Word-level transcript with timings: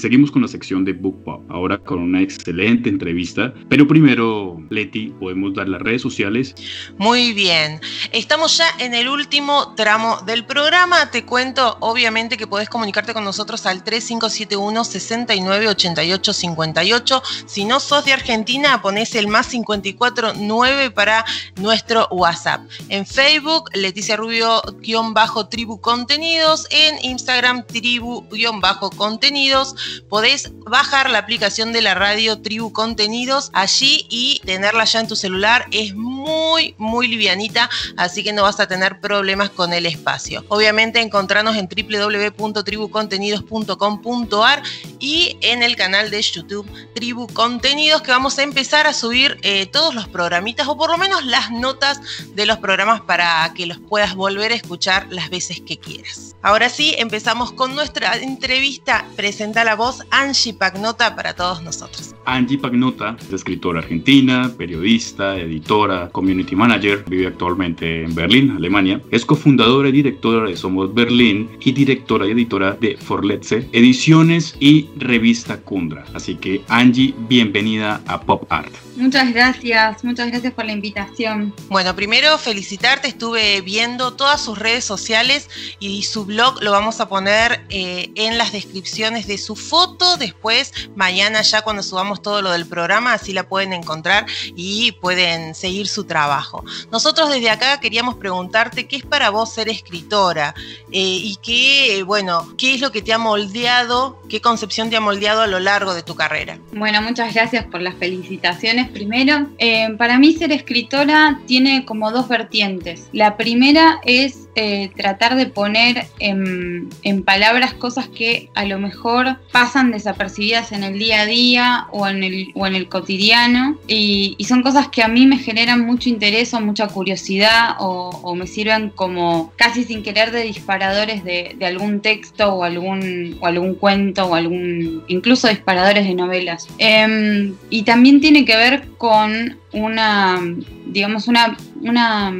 Seguimos 0.00 0.30
con 0.30 0.40
la 0.40 0.48
sección 0.48 0.86
de 0.86 0.94
Book 0.94 1.22
Pop, 1.24 1.44
ahora 1.50 1.76
con 1.76 1.98
una 1.98 2.22
excelente 2.22 2.88
entrevista. 2.88 3.52
Pero 3.68 3.86
primero, 3.86 4.58
Leti, 4.70 5.12
podemos 5.20 5.52
dar 5.52 5.68
las 5.68 5.82
redes 5.82 6.00
sociales. 6.00 6.54
Muy 6.96 7.34
bien, 7.34 7.82
estamos 8.10 8.56
ya 8.56 8.64
en 8.78 8.94
el 8.94 9.08
último 9.08 9.74
tramo 9.74 10.16
del 10.24 10.46
programa. 10.46 11.10
Te 11.10 11.26
cuento, 11.26 11.76
obviamente, 11.80 12.38
que 12.38 12.46
podés 12.46 12.70
comunicarte 12.70 13.12
con 13.12 13.24
nosotros 13.24 13.66
al 13.66 13.84
3571 13.84 14.84
6988 14.84 16.32
58. 16.32 17.22
Si 17.44 17.66
no 17.66 17.78
sos 17.78 18.06
de 18.06 18.14
Argentina, 18.14 18.80
ponés 18.80 19.14
el 19.14 19.28
más 19.28 19.48
549 19.48 20.92
para 20.92 21.26
nuestro 21.56 22.08
WhatsApp. 22.10 22.62
En 22.88 23.04
Facebook, 23.04 23.64
Leticia 23.74 24.16
Rubio-Tribu 24.16 25.78
Contenidos. 25.82 26.66
En 26.70 27.04
Instagram, 27.04 27.66
Tribu-Contenidos 27.66 29.89
podés 30.08 30.50
bajar 30.66 31.10
la 31.10 31.18
aplicación 31.18 31.72
de 31.72 31.82
la 31.82 31.94
radio 31.94 32.40
Tribu 32.40 32.72
Contenidos 32.72 33.50
allí 33.52 34.06
y 34.08 34.40
tenerla 34.44 34.84
ya 34.84 35.00
en 35.00 35.08
tu 35.08 35.16
celular. 35.16 35.66
Es 35.70 35.94
muy, 35.94 36.74
muy 36.78 37.08
livianita, 37.08 37.68
así 37.96 38.22
que 38.22 38.32
no 38.32 38.44
vas 38.44 38.60
a 38.60 38.66
tener 38.66 39.00
problemas 39.00 39.50
con 39.50 39.72
el 39.72 39.86
espacio. 39.86 40.44
Obviamente 40.48 41.00
encontrarnos 41.00 41.56
en 41.56 41.68
www.tribucontenidos.com.ar 41.68 44.62
y 44.98 45.36
en 45.40 45.62
el 45.62 45.76
canal 45.76 46.10
de 46.10 46.20
YouTube 46.22 46.68
Tribu 46.94 47.26
Contenidos 47.28 48.02
que 48.02 48.10
vamos 48.10 48.38
a 48.38 48.42
empezar 48.42 48.86
a 48.86 48.92
subir 48.92 49.38
eh, 49.42 49.64
todos 49.66 49.94
los 49.94 50.08
programitas 50.08 50.68
o 50.68 50.76
por 50.76 50.90
lo 50.90 50.98
menos 50.98 51.24
las 51.24 51.50
notas 51.50 52.00
de 52.34 52.46
los 52.46 52.58
programas 52.58 53.00
para 53.00 53.52
que 53.54 53.66
los 53.66 53.78
puedas 53.78 54.14
volver 54.14 54.52
a 54.52 54.54
escuchar 54.54 55.06
las 55.10 55.30
veces 55.30 55.60
que 55.60 55.78
quieras. 55.78 56.36
Ahora 56.42 56.68
sí, 56.68 56.94
empezamos 56.98 57.52
con 57.52 57.74
nuestra 57.74 58.16
entrevista. 58.16 59.06
Presenta 59.16 59.64
la 59.64 59.74
voz 59.80 60.02
Angie 60.10 60.52
Pagnota 60.52 61.16
para 61.16 61.32
todos 61.32 61.62
nosotros. 61.62 62.14
Angie 62.26 62.58
Pagnota 62.58 63.16
es 63.18 63.32
escritora 63.32 63.78
argentina, 63.78 64.52
periodista, 64.58 65.38
editora, 65.38 66.10
community 66.10 66.54
manager, 66.54 67.02
vive 67.08 67.28
actualmente 67.28 68.04
en 68.04 68.14
Berlín, 68.14 68.50
Alemania. 68.50 69.00
Es 69.10 69.24
cofundadora 69.24 69.88
y 69.88 69.92
directora 69.92 70.50
de 70.50 70.54
Somos 70.54 70.92
Berlín 70.92 71.48
y 71.60 71.72
directora 71.72 72.26
y 72.26 72.32
editora 72.32 72.72
de 72.72 72.98
Forletze, 72.98 73.66
ediciones 73.72 74.54
y 74.60 74.90
revista 74.98 75.56
Kundra. 75.56 76.04
Así 76.12 76.34
que 76.34 76.62
Angie, 76.68 77.14
bienvenida 77.26 78.02
a 78.06 78.20
Pop 78.20 78.44
Art. 78.50 78.74
Muchas 79.00 79.32
gracias, 79.32 80.04
muchas 80.04 80.28
gracias 80.28 80.52
por 80.52 80.66
la 80.66 80.72
invitación. 80.72 81.54
Bueno, 81.70 81.96
primero 81.96 82.36
felicitarte, 82.36 83.08
estuve 83.08 83.62
viendo 83.62 84.12
todas 84.12 84.44
sus 84.44 84.58
redes 84.58 84.84
sociales 84.84 85.48
y 85.78 86.02
su 86.02 86.26
blog 86.26 86.62
lo 86.62 86.70
vamos 86.70 87.00
a 87.00 87.08
poner 87.08 87.64
eh, 87.70 88.10
en 88.14 88.36
las 88.36 88.52
descripciones 88.52 89.26
de 89.26 89.38
su 89.38 89.56
foto, 89.70 90.16
después 90.16 90.72
mañana 90.96 91.42
ya 91.42 91.62
cuando 91.62 91.84
subamos 91.84 92.22
todo 92.22 92.42
lo 92.42 92.50
del 92.50 92.66
programa, 92.66 93.12
así 93.12 93.32
la 93.32 93.48
pueden 93.48 93.72
encontrar 93.72 94.26
y 94.56 94.92
pueden 94.92 95.54
seguir 95.54 95.86
su 95.86 96.04
trabajo. 96.04 96.64
Nosotros 96.90 97.30
desde 97.30 97.50
acá 97.50 97.78
queríamos 97.78 98.16
preguntarte 98.16 98.88
qué 98.88 98.96
es 98.96 99.06
para 99.06 99.30
vos 99.30 99.54
ser 99.54 99.68
escritora 99.68 100.54
eh, 100.90 101.20
y 101.22 101.38
qué, 101.40 102.02
bueno, 102.02 102.52
qué 102.58 102.74
es 102.74 102.80
lo 102.80 102.90
que 102.90 103.00
te 103.00 103.12
ha 103.12 103.18
moldeado, 103.18 104.20
qué 104.28 104.40
concepción 104.40 104.90
te 104.90 104.96
ha 104.96 105.00
moldeado 105.00 105.42
a 105.42 105.46
lo 105.46 105.60
largo 105.60 105.94
de 105.94 106.02
tu 106.02 106.16
carrera. 106.16 106.58
Bueno, 106.72 107.00
muchas 107.00 107.32
gracias 107.32 107.64
por 107.66 107.80
las 107.80 107.94
felicitaciones 107.94 108.88
primero. 108.88 109.46
Eh, 109.58 109.94
para 109.96 110.18
mí 110.18 110.32
ser 110.32 110.50
escritora 110.50 111.40
tiene 111.46 111.84
como 111.84 112.10
dos 112.10 112.26
vertientes. 112.26 113.08
La 113.12 113.36
primera 113.36 114.00
es 114.04 114.48
eh, 114.56 114.90
tratar 114.96 115.36
de 115.36 115.46
poner 115.46 116.06
en, 116.18 116.90
palabras 117.24 117.74
cosas 117.74 118.08
que 118.08 118.50
a 118.54 118.64
lo 118.64 118.78
mejor 118.78 119.38
pasan 119.60 119.90
desapercibidas 119.90 120.72
en 120.72 120.84
el 120.84 120.98
día 120.98 121.20
a 121.20 121.26
día 121.26 121.86
o 121.90 122.08
en 122.08 122.22
el, 122.22 122.50
o 122.54 122.66
en 122.66 122.74
el 122.74 122.88
cotidiano 122.88 123.76
y, 123.86 124.38
son 124.48 124.62
cosas 124.62 124.88
que 124.88 125.02
a 125.02 125.08
mí 125.08 125.26
me 125.26 125.36
generan 125.36 125.84
mucho 125.84 126.08
interés 126.08 126.54
o 126.54 126.60
mucha 126.62 126.88
curiosidad 126.88 127.76
o, 127.78 128.34
me 128.34 128.46
sirven 128.46 128.88
como 128.88 129.52
casi 129.56 129.84
sin 129.84 130.02
querer 130.02 130.30
de 130.30 130.44
disparadores 130.44 131.24
de, 131.24 131.58
algún 131.62 132.00
texto 132.00 132.54
o 132.54 132.64
algún, 132.64 133.36
o 133.42 133.46
algún 133.46 133.74
cuento 133.74 134.24
o 134.24 134.34
algún 134.34 135.04
incluso 135.08 135.46
disparadores 135.46 136.06
de 136.06 136.14
novelas. 136.14 136.66
Em, 136.78 137.54
y 137.68 137.82
también 137.82 138.22
tiene 138.22 138.46
que 138.46 138.56
ver 138.56 138.88
con 138.96 139.58
una, 139.72 140.40
digamos, 140.86 141.28
una, 141.28 141.56
una 141.80 142.32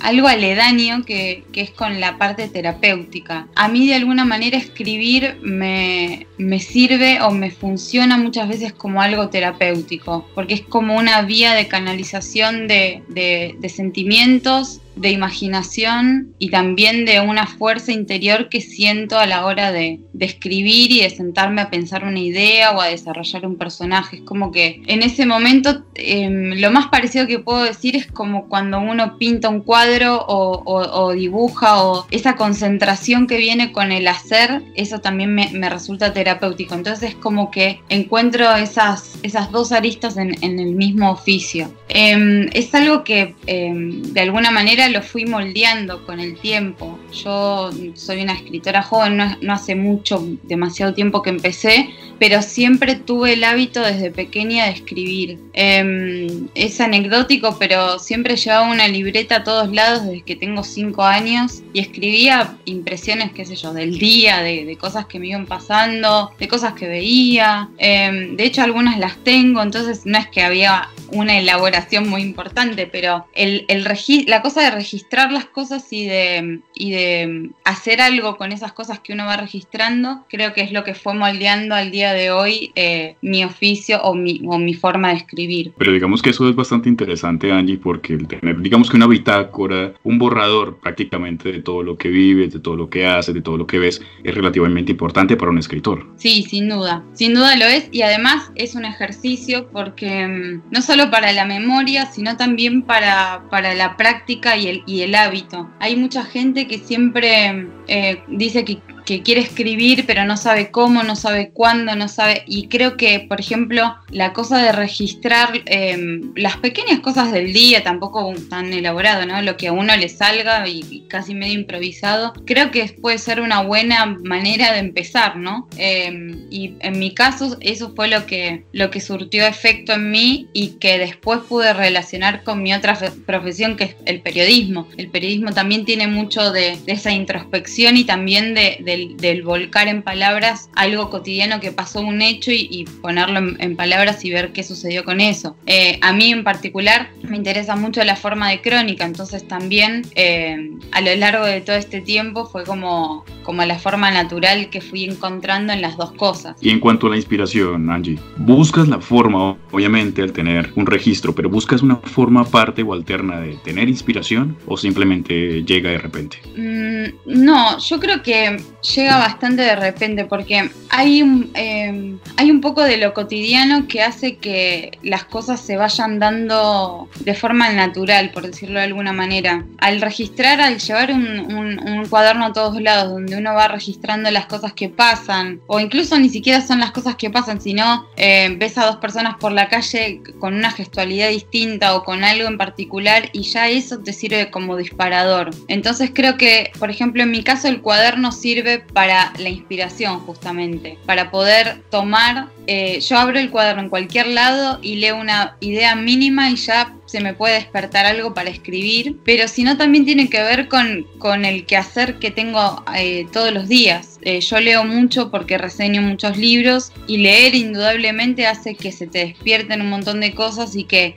algo 0.00 0.28
aledaño 0.28 1.04
que, 1.04 1.44
es 1.54 1.70
con 1.70 2.00
la 2.00 2.18
parte 2.18 2.48
terapéutica. 2.48 3.48
A 3.54 3.68
mí 3.68 3.86
de 3.86 3.94
alguna 3.94 4.24
manera 4.24 4.58
escribir 4.58 5.38
me, 5.42 6.26
sirve 6.60 7.20
o 7.22 7.30
me 7.30 7.50
funciona 7.50 8.16
muchas 8.16 8.48
veces 8.48 8.72
como 8.72 9.02
algo 9.02 9.28
terapéutico, 9.28 10.28
porque 10.34 10.54
es 10.54 10.62
como 10.62 10.96
una 10.96 11.22
vía 11.22 11.54
de 11.54 11.68
canalización 11.68 12.68
de, 12.68 13.02
de 13.08 13.68
sentimientos 13.68 14.80
de 14.96 15.10
imaginación 15.10 16.34
y 16.38 16.50
también 16.50 17.04
de 17.04 17.20
una 17.20 17.46
fuerza 17.46 17.92
interior 17.92 18.48
que 18.48 18.60
siento 18.60 19.18
a 19.18 19.26
la 19.26 19.46
hora 19.46 19.72
de, 19.72 20.00
escribir 20.20 20.90
y 20.90 21.02
de 21.02 21.10
sentarme 21.10 21.60
a 21.60 21.68
pensar 21.68 22.02
una 22.04 22.18
idea 22.18 22.70
o 22.72 22.80
a 22.80 22.86
desarrollar 22.86 23.46
un 23.46 23.56
personaje. 23.56 24.16
Es 24.16 24.22
como 24.22 24.52
que 24.52 24.80
en 24.86 25.02
ese 25.02 25.26
momento 25.26 25.84
em, 25.96 26.58
lo 26.58 26.70
más 26.70 26.86
parecido 26.86 27.26
que 27.26 27.38
puedo 27.38 27.62
decir 27.62 27.94
es 27.94 28.06
como 28.06 28.48
cuando 28.48 28.80
uno 28.80 29.18
pinta 29.18 29.50
un 29.50 29.60
cuadro 29.60 30.24
o, 30.26 31.12
dibuja 31.12 31.82
o 31.82 32.06
esa 32.10 32.36
concentración 32.36 33.26
que 33.26 33.36
viene 33.36 33.70
con 33.70 33.92
el 33.92 34.08
hacer, 34.08 34.62
eso 34.74 35.00
también 35.00 35.34
me, 35.34 35.68
resulta 35.68 36.14
terapéutico. 36.14 36.74
Entonces 36.74 37.10
es 37.10 37.14
como 37.16 37.50
que 37.50 37.80
encuentro 37.90 38.54
esas, 38.56 39.18
esas 39.22 39.50
dos 39.50 39.72
aristas 39.72 40.16
en, 40.16 40.34
el 40.42 40.74
mismo 40.74 41.10
oficio. 41.10 41.70
Em, 41.88 42.48
es 42.54 42.74
algo 42.74 43.04
que 43.04 43.34
em, 43.46 44.02
de 44.02 44.20
alguna 44.20 44.50
manera 44.50 44.83
lo 44.88 45.02
fui 45.02 45.24
moldeando 45.24 46.04
con 46.04 46.20
el 46.20 46.36
tiempo. 46.36 46.98
Yo 47.12 47.70
soy 47.94 48.22
una 48.22 48.34
escritora 48.34 48.82
joven, 48.82 49.16
no, 49.40 49.52
hace 49.52 49.74
mucho, 49.74 50.26
demasiado 50.42 50.94
tiempo 50.94 51.22
que 51.22 51.30
empecé, 51.30 51.90
pero 52.18 52.42
siempre 52.42 52.94
tuve 52.94 53.34
el 53.34 53.44
hábito 53.44 53.80
desde 53.80 54.10
pequeña 54.10 54.66
de 54.66 54.72
escribir. 54.72 55.38
Em, 55.52 56.48
es 56.54 56.80
anecdótico, 56.80 57.56
pero 57.58 57.98
siempre 57.98 58.36
llevaba 58.36 58.70
una 58.70 58.88
libreta 58.88 59.36
a 59.36 59.44
todos 59.44 59.72
lados 59.72 60.04
desde 60.04 60.22
que 60.22 60.36
tengo 60.36 60.64
cinco 60.64 61.04
años 61.04 61.62
y 61.72 61.80
escribía 61.80 62.56
impresiones, 62.64 63.32
qué 63.32 63.44
sé 63.44 63.56
yo, 63.56 63.72
del 63.72 63.98
día, 63.98 64.42
de, 64.42 64.74
cosas 64.80 65.06
que 65.06 65.20
me 65.20 65.28
iban 65.28 65.46
pasando, 65.46 66.32
de 66.38 66.48
cosas 66.48 66.74
que 66.74 66.88
veía. 66.88 67.70
Em, 67.78 68.36
de 68.36 68.44
hecho, 68.44 68.62
algunas 68.62 68.98
las 68.98 69.16
tengo, 69.24 69.62
entonces 69.62 70.04
no 70.04 70.18
es 70.18 70.26
que 70.28 70.42
había 70.42 70.88
una 71.12 71.38
elaboración 71.38 72.08
muy 72.08 72.22
importante, 72.22 72.86
pero 72.86 73.26
el, 73.34 73.64
el 73.68 73.84
la 74.26 74.42
cosa 74.42 74.62
de 74.62 74.70
registrar 74.74 75.32
las 75.32 75.46
cosas 75.46 75.92
y 75.92 76.06
de, 76.06 76.60
y 76.74 76.90
de 76.90 77.50
hacer 77.64 78.00
algo 78.00 78.36
con 78.36 78.52
esas 78.52 78.72
cosas 78.72 79.00
que 79.00 79.12
uno 79.12 79.26
va 79.26 79.36
registrando, 79.36 80.24
creo 80.28 80.52
que 80.52 80.62
es 80.62 80.72
lo 80.72 80.84
que 80.84 80.94
fue 80.94 81.14
moldeando 81.14 81.74
al 81.74 81.90
día 81.90 82.12
de 82.12 82.30
hoy 82.30 82.72
eh, 82.74 83.16
mi 83.22 83.44
oficio 83.44 84.00
o 84.02 84.14
mi, 84.14 84.40
o 84.46 84.58
mi 84.58 84.74
forma 84.74 85.08
de 85.08 85.16
escribir. 85.16 85.72
Pero 85.78 85.92
digamos 85.92 86.22
que 86.22 86.30
eso 86.30 86.48
es 86.48 86.54
bastante 86.54 86.88
interesante, 86.88 87.52
Angie, 87.52 87.78
porque 87.78 88.14
el 88.14 88.26
tener, 88.26 88.60
digamos 88.60 88.90
que 88.90 88.96
una 88.96 89.06
bitácora, 89.06 89.94
un 90.02 90.18
borrador 90.18 90.78
prácticamente 90.78 91.52
de 91.52 91.62
todo 91.62 91.82
lo 91.82 91.96
que 91.96 92.08
vives, 92.08 92.52
de 92.52 92.60
todo 92.60 92.76
lo 92.76 92.88
que 92.88 93.06
haces, 93.06 93.34
de 93.34 93.42
todo 93.42 93.56
lo 93.56 93.66
que 93.66 93.78
ves, 93.78 94.02
es 94.22 94.34
relativamente 94.34 94.92
importante 94.92 95.36
para 95.36 95.50
un 95.50 95.58
escritor. 95.58 96.06
Sí, 96.16 96.42
sin 96.42 96.68
duda, 96.68 97.04
sin 97.12 97.34
duda 97.34 97.56
lo 97.56 97.66
es 97.66 97.88
y 97.90 98.02
además 98.02 98.50
es 98.54 98.74
un 98.74 98.84
ejercicio 98.84 99.68
porque 99.72 100.26
mm, 100.26 100.62
no 100.70 100.82
solo 100.82 101.10
para 101.10 101.32
la 101.32 101.44
memoria, 101.44 102.06
sino 102.06 102.36
también 102.36 102.82
para, 102.82 103.44
para 103.50 103.74
la 103.74 103.96
práctica 103.96 104.56
y 104.56 104.63
y 104.86 105.02
el, 105.02 105.14
hábito. 105.14 105.70
Hay 105.80 105.96
mucha 105.96 106.24
gente 106.24 106.66
que 106.66 106.78
siempre 106.78 107.68
eh, 107.88 108.22
dice 108.28 108.64
que 108.64 108.80
que 109.04 109.22
quiere 109.22 109.40
escribir 109.40 110.04
pero 110.06 110.24
no 110.24 110.36
sabe 110.36 110.70
cómo, 110.70 111.02
no 111.02 111.16
sabe 111.16 111.50
cuándo, 111.50 111.94
no 111.94 112.08
sabe... 112.08 112.42
Y 112.46 112.68
creo 112.68 112.96
que, 112.96 113.20
por 113.20 113.40
ejemplo, 113.40 113.96
la 114.10 114.32
cosa 114.32 114.58
de 114.58 114.72
registrar 114.72 115.62
em, 115.66 116.32
las 116.36 116.56
pequeñas 116.56 117.00
cosas 117.00 117.32
del 117.32 117.52
día, 117.52 117.82
tampoco 117.82 118.32
tan 118.48 118.72
elaborado, 118.72 119.26
¿no? 119.26 119.40
Lo 119.42 119.56
que 119.56 119.68
a 119.68 119.72
uno 119.72 119.94
le 119.96 120.08
salga 120.08 120.66
y, 120.68 121.04
casi 121.08 121.34
medio 121.34 121.54
improvisado, 121.54 122.32
creo 122.46 122.70
que 122.70 122.84
puede 123.00 123.18
ser 123.18 123.40
una 123.40 123.62
buena 123.62 124.06
manera 124.06 124.72
de 124.72 124.78
empezar, 124.78 125.36
¿no? 125.36 125.68
Em, 125.76 126.46
y 126.50 126.74
en 126.80 126.98
mi 126.98 127.14
caso 127.14 127.56
eso 127.60 127.92
fue 127.94 128.08
lo 128.08 128.26
que, 128.26 128.64
lo 128.72 128.90
que 128.90 129.00
surtió 129.00 129.46
efecto 129.46 129.92
en 129.92 130.10
mí 130.10 130.48
y 130.52 130.78
que 130.80 130.98
después 130.98 131.40
pude 131.40 131.72
relacionar 131.72 132.42
con 132.42 132.62
mi 132.62 132.72
otra 132.72 132.98
profesión 133.26 133.76
que 133.76 133.84
es 133.84 133.96
el 134.06 134.20
periodismo. 134.20 134.88
El 134.96 135.08
periodismo 135.08 135.52
también 135.52 135.84
tiene 135.84 136.08
mucho 136.08 136.52
de, 136.52 136.78
esa 136.86 137.12
introspección 137.12 137.73
y 137.78 138.04
también 138.04 138.54
de 138.54 138.78
del, 139.18 139.42
volcar 139.42 139.88
en 139.88 140.02
palabras 140.02 140.70
algo 140.74 141.10
cotidiano 141.10 141.60
que 141.60 141.72
pasó 141.72 142.00
un 142.00 142.22
hecho 142.22 142.50
y, 142.52 142.86
ponerlo 143.02 143.38
en, 143.58 143.76
palabras 143.76 144.24
y 144.24 144.30
ver 144.30 144.52
qué 144.52 144.62
sucedió 144.62 145.04
con 145.04 145.20
eso. 145.20 145.56
Eh, 145.66 145.98
a 146.00 146.12
mí 146.12 146.30
en 146.30 146.44
particular 146.44 147.10
me 147.22 147.36
interesa 147.36 147.76
mucho 147.76 148.02
la 148.04 148.16
forma 148.16 148.50
de 148.50 148.60
crónica, 148.60 149.04
entonces 149.04 149.46
también 149.46 150.02
eh, 150.14 150.70
a 150.92 151.00
lo 151.00 151.14
largo 151.16 151.44
de 151.44 151.60
todo 151.60 151.76
este 151.76 152.00
tiempo 152.00 152.46
fue 152.46 152.64
como, 152.64 153.24
como 153.42 153.64
la 153.64 153.78
forma 153.78 154.10
natural 154.10 154.70
que 154.70 154.80
fui 154.80 155.04
encontrando 155.04 155.72
en 155.72 155.82
las 155.82 155.96
dos 155.96 156.12
cosas. 156.12 156.56
Y 156.60 156.70
en 156.70 156.80
cuanto 156.80 157.08
a 157.08 157.10
la 157.10 157.16
inspiración, 157.16 157.90
Angie, 157.90 158.18
buscas 158.36 158.88
la 158.88 159.00
forma, 159.00 159.56
obviamente, 159.72 160.22
al 160.22 160.32
tener 160.32 160.72
un 160.76 160.86
registro, 160.86 161.34
pero 161.34 161.50
buscas 161.50 161.82
una 161.82 161.96
forma 161.96 162.42
aparte 162.42 162.82
o 162.82 162.92
alterna 162.92 163.40
de 163.40 163.54
tener 163.64 163.88
inspiración 163.88 164.56
o 164.66 164.76
simplemente 164.76 165.64
llega 165.64 165.90
de 165.90 165.98
repente? 165.98 166.38
Mm, 166.56 167.44
no, 167.44 167.63
yo 167.78 168.00
creo 168.00 168.22
que 168.22 168.62
llega 168.94 169.18
bastante 169.18 169.62
de 169.62 169.76
repente 169.76 170.24
porque 170.24 170.70
hay 170.96 171.22
un, 171.22 171.50
em, 171.54 172.20
hay 172.36 172.52
un 172.52 172.60
poco 172.60 172.82
de 172.82 172.98
lo 172.98 173.14
cotidiano 173.14 173.88
que 173.88 174.00
hace 174.00 174.36
que 174.36 174.92
las 175.02 175.24
cosas 175.24 175.60
se 175.60 175.76
vayan 175.76 176.20
dando 176.20 177.08
de 177.18 177.34
forma 177.34 177.72
natural, 177.72 178.30
por 178.30 178.46
decirlo 178.46 178.78
de 178.78 178.86
alguna 178.86 179.12
manera. 179.12 179.64
Al 179.78 180.00
registrar, 180.00 180.60
al 180.60 180.78
llevar 180.78 181.10
un, 181.10 182.04
cuaderno 182.08 182.46
a 182.46 182.52
todos 182.52 182.80
lados 182.80 183.10
donde 183.10 183.36
uno 183.36 183.54
va 183.54 183.66
registrando 183.66 184.30
las 184.30 184.46
cosas 184.46 184.72
que 184.72 184.88
pasan, 184.88 185.60
o 185.66 185.80
incluso 185.80 186.18
ni 186.18 186.28
siquiera 186.28 186.60
son 186.60 186.78
las 186.78 186.92
cosas 186.92 187.16
que 187.16 187.30
pasan, 187.30 187.60
sino 187.60 188.06
eh, 188.16 188.54
ves 188.56 188.78
a 188.78 188.86
dos 188.86 188.96
personas 188.96 189.36
por 189.40 189.50
la 189.50 189.68
calle 189.68 190.20
con 190.38 190.54
una 190.54 190.70
gestualidad 190.70 191.30
distinta 191.30 191.96
o 191.96 192.04
con 192.04 192.22
algo 192.22 192.46
en 192.46 192.58
particular 192.58 193.30
y 193.32 193.42
ya 193.42 193.68
eso 193.68 193.98
te 193.98 194.12
sirve 194.12 194.50
como 194.50 194.76
disparador. 194.76 195.50
Entonces 195.68 196.10
creo 196.14 196.36
que, 196.36 196.70
por 196.78 196.90
ejemplo, 196.90 197.22
en 197.22 197.30
mi 197.30 197.42
caso 197.42 197.68
el 197.68 197.80
cuaderno 197.80 198.30
sirve 198.30 198.78
para 198.78 199.32
la 199.38 199.48
inspiración 199.48 200.20
justamente, 200.20 200.83
para 201.06 201.30
poder 201.30 201.82
tomar, 201.90 202.48
eh, 202.66 203.00
yo 203.00 203.18
abro 203.18 203.38
el 203.38 203.50
cuaderno 203.50 203.82
en 203.82 203.88
cualquier 203.88 204.28
lado 204.28 204.78
y 204.82 204.96
leo 204.96 205.16
una 205.16 205.56
idea 205.60 205.94
mínima 205.94 206.50
y 206.50 206.56
ya 206.56 206.94
se 207.06 207.20
me 207.20 207.34
puede 207.34 207.54
despertar 207.54 208.06
algo 208.06 208.34
para 208.34 208.50
escribir, 208.50 209.16
pero 209.24 209.46
si 209.46 209.62
no 209.62 209.76
también 209.76 210.04
tiene 210.04 210.28
que 210.28 210.42
ver 210.42 210.68
con, 210.68 211.06
con 211.18 211.44
el 211.44 211.66
quehacer 211.66 212.18
que 212.18 212.30
tengo 212.30 212.82
eh, 212.96 213.26
todos 213.32 213.52
los 213.52 213.68
días. 213.68 214.18
Eh, 214.22 214.40
yo 214.40 214.58
leo 214.58 214.84
mucho 214.84 215.30
porque 215.30 215.58
reseño 215.58 216.00
muchos 216.00 216.36
libros 216.36 216.92
y 217.06 217.18
leer 217.18 217.54
indudablemente 217.54 218.46
hace 218.46 218.74
que 218.74 218.90
se 218.90 219.06
te 219.06 219.26
despierten 219.26 219.82
un 219.82 219.90
montón 219.90 220.20
de 220.20 220.34
cosas 220.34 220.74
y 220.76 220.84
que 220.84 221.16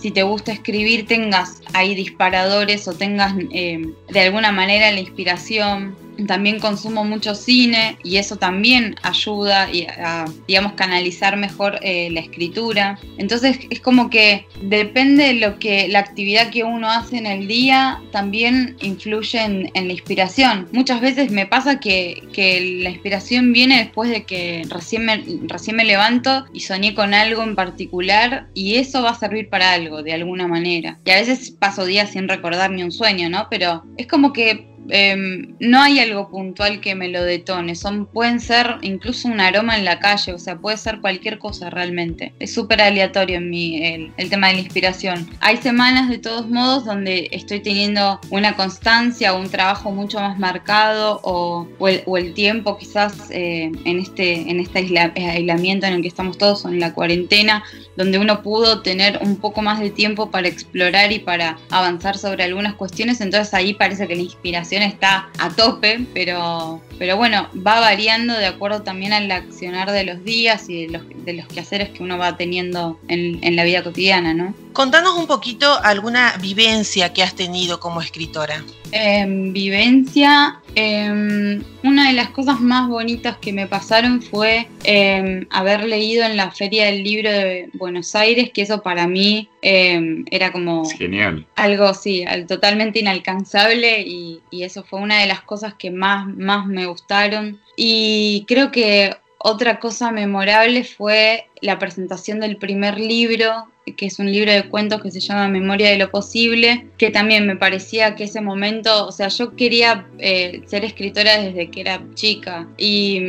si 0.00 0.10
te 0.10 0.22
gusta 0.22 0.52
escribir 0.52 1.06
tengas 1.06 1.60
ahí 1.74 1.94
disparadores 1.94 2.88
o 2.88 2.94
tengas 2.94 3.34
de 3.36 4.20
alguna 4.20 4.52
manera 4.52 4.90
la 4.90 5.00
inspiración 5.00 6.03
también 6.26 6.60
consumo 6.60 7.04
mucho 7.04 7.34
cine 7.34 7.98
y 8.02 8.16
eso 8.16 8.36
también 8.36 8.96
ayuda 9.02 9.68
a, 9.98 10.24
digamos, 10.46 10.72
canalizar 10.72 11.36
mejor 11.36 11.78
eh, 11.82 12.08
la 12.10 12.20
escritura. 12.20 12.98
Entonces 13.18 13.58
es 13.70 13.80
como 13.80 14.10
que 14.10 14.46
depende 14.62 15.24
de 15.24 15.34
lo 15.34 15.58
que 15.58 15.88
la 15.88 15.98
actividad 15.98 16.50
que 16.50 16.64
uno 16.64 16.90
hace 16.90 17.18
en 17.18 17.26
el 17.26 17.46
día 17.46 18.00
también 18.12 18.76
influye 18.80 19.40
en, 19.42 19.70
la 19.74 19.92
inspiración. 19.92 20.68
Muchas 20.72 21.00
veces 21.00 21.30
me 21.30 21.46
pasa 21.46 21.80
que, 21.80 22.22
la 22.34 22.90
inspiración 22.90 23.52
viene 23.52 23.78
después 23.78 24.10
de 24.10 24.24
que 24.24 24.62
recién 24.68 25.04
me, 25.04 25.24
recién 25.46 25.76
me 25.76 25.84
levanto 25.84 26.46
y 26.52 26.60
soñé 26.60 26.94
con 26.94 27.14
algo 27.14 27.42
en 27.42 27.54
particular 27.54 28.48
y 28.54 28.76
eso 28.76 29.02
va 29.02 29.10
a 29.10 29.18
servir 29.18 29.48
para 29.48 29.72
algo 29.72 30.02
de 30.02 30.12
alguna 30.12 30.46
manera. 30.46 30.98
Y 31.04 31.10
a 31.10 31.16
veces 31.16 31.50
paso 31.50 31.84
días 31.84 32.10
sin 32.10 32.28
recordar 32.28 32.70
ni 32.70 32.82
un 32.82 32.92
sueño, 32.92 33.28
¿no? 33.28 33.48
Pero 33.50 33.84
es 33.96 34.06
como 34.06 34.32
que 34.32 34.73
Em, 34.88 35.54
no 35.60 35.80
hay 35.80 35.98
algo 35.98 36.28
puntual 36.28 36.80
que 36.80 36.94
me 36.94 37.08
lo 37.08 37.22
detone, 37.22 37.74
son, 37.74 38.06
pueden 38.06 38.40
ser 38.40 38.76
incluso 38.82 39.28
un 39.28 39.40
aroma 39.40 39.76
en 39.76 39.84
la 39.84 39.98
calle, 39.98 40.32
o 40.32 40.38
sea, 40.38 40.56
puede 40.56 40.76
ser 40.76 41.00
cualquier 41.00 41.38
cosa 41.38 41.70
realmente. 41.70 42.34
Es 42.38 42.54
súper 42.54 42.82
aleatorio 42.82 43.38
en 43.38 43.50
mí 43.50 43.84
el, 44.16 44.30
tema 44.30 44.48
de 44.48 44.54
la 44.54 44.60
inspiración. 44.60 45.28
Hay 45.40 45.58
semanas 45.58 46.08
de 46.08 46.18
todos 46.18 46.48
modos 46.48 46.84
donde 46.84 47.28
estoy 47.32 47.60
teniendo 47.60 48.20
una 48.30 48.56
constancia 48.56 49.34
o 49.34 49.40
un 49.40 49.50
trabajo 49.50 49.92
mucho 49.92 50.20
más 50.20 50.38
marcado 50.38 51.20
o, 51.22 51.68
el, 52.16 52.34
tiempo 52.34 52.76
quizás 52.78 53.30
eh, 53.30 53.70
en 53.84 53.98
este, 53.98 54.50
en 54.50 54.58
este 54.58 54.78
aislamiento 54.78 55.86
en 55.86 55.94
el 55.94 56.02
que 56.02 56.08
estamos 56.08 56.36
todos 56.38 56.64
o 56.64 56.68
en 56.68 56.80
la 56.80 56.94
cuarentena, 56.94 57.62
donde 57.96 58.18
uno 58.18 58.42
pudo 58.42 58.82
tener 58.82 59.18
un 59.22 59.36
poco 59.36 59.62
más 59.62 59.80
de 59.80 59.90
tiempo 59.90 60.30
para 60.30 60.48
explorar 60.48 61.12
y 61.12 61.18
para 61.18 61.58
avanzar 61.70 62.18
sobre 62.18 62.44
algunas 62.44 62.74
cuestiones, 62.74 63.20
entonces 63.20 63.54
ahí 63.54 63.74
parece 63.74 64.06
que 64.06 64.16
la 64.16 64.22
inspiración 64.22 64.82
está 64.82 65.28
a 65.38 65.50
tope, 65.50 66.06
pero, 66.12 66.82
pero 66.98 67.16
bueno, 67.16 67.48
va 67.54 67.80
variando 67.80 68.34
de 68.34 68.46
acuerdo 68.46 68.82
también 68.82 69.12
al 69.12 69.30
accionar 69.30 69.90
de 69.90 70.04
los 70.04 70.24
días 70.24 70.68
y 70.68 70.86
de 70.86 70.92
los, 70.92 71.02
de 71.24 71.32
los 71.34 71.46
quehaceres 71.48 71.90
que 71.90 72.02
uno 72.02 72.18
va 72.18 72.36
teniendo 72.36 72.98
en, 73.08 73.42
en 73.42 73.56
la 73.56 73.64
vida 73.64 73.82
cotidiana, 73.82 74.34
¿no? 74.34 74.54
Contanos 74.74 75.16
un 75.16 75.28
poquito 75.28 75.80
alguna 75.84 76.34
vivencia 76.40 77.12
que 77.12 77.22
has 77.22 77.36
tenido 77.36 77.78
como 77.78 78.00
escritora. 78.00 78.64
Em, 78.90 79.52
vivencia, 79.52 80.60
em, 80.74 81.62
una 81.84 82.08
de 82.08 82.14
las 82.14 82.30
cosas 82.30 82.60
más 82.60 82.88
bonitas 82.88 83.36
que 83.38 83.52
me 83.52 83.68
pasaron 83.68 84.20
fue 84.20 84.68
em, 84.82 85.46
haber 85.50 85.84
leído 85.84 86.24
en 86.24 86.36
la 86.36 86.50
Feria 86.50 86.86
del 86.86 87.04
Libro 87.04 87.30
de 87.30 87.70
Buenos 87.74 88.16
Aires, 88.16 88.50
que 88.52 88.62
eso 88.62 88.82
para 88.82 89.06
mí 89.06 89.48
era 89.62 90.52
como... 90.52 90.84
genial. 90.90 91.46
Algo, 91.56 91.94
sí, 91.94 92.24
totalmente 92.46 92.98
inalcanzable 92.98 94.02
y, 94.02 94.40
y, 94.50 94.64
eso 94.64 94.84
fue 94.84 95.00
una 95.00 95.20
de 95.20 95.26
las 95.26 95.40
cosas 95.40 95.72
que 95.72 95.90
más, 95.90 96.26
más 96.26 96.66
me 96.66 96.83
gustaron. 96.84 97.60
Y 97.76 98.44
creo 98.46 98.70
que 98.70 99.16
otra 99.38 99.78
cosa 99.78 100.10
memorable 100.10 100.84
fue 100.84 101.48
la 101.60 101.78
presentación 101.78 102.40
del 102.40 102.56
primer 102.56 102.98
libro 102.98 103.68
que 103.92 104.06
es 104.06 104.18
un 104.18 104.30
libro 104.30 104.52
de 104.52 104.64
cuentos 104.68 105.02
que 105.02 105.10
se 105.10 105.20
llama 105.20 105.48
Memoria 105.48 105.90
de 105.90 105.98
lo 105.98 106.10
Posible, 106.10 106.86
que 106.96 107.10
también 107.10 107.46
me 107.46 107.56
parecía 107.56 108.14
que 108.14 108.24
ese 108.24 108.40
momento, 108.40 109.06
o 109.06 109.12
sea, 109.12 109.28
yo 109.28 109.54
quería 109.56 110.06
eh, 110.18 110.62
ser 110.66 110.84
escritora 110.84 111.38
desde 111.40 111.70
que 111.70 111.80
era 111.80 112.02
chica 112.14 112.66
y, 112.78 113.20